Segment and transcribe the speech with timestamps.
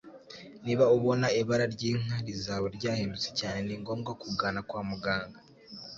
[0.65, 5.39] Niba ubona ibara ry'inkari zawe ryahindutse cyane, ni ngombwa kugana kwa muganga.